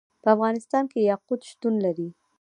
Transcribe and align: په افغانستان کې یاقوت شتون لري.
په 0.23 0.27
افغانستان 0.35 0.83
کې 0.91 0.99
یاقوت 1.09 1.41
شتون 1.49 1.73
لري. 1.85 2.09